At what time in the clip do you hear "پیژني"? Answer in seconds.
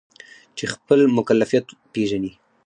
1.93-2.31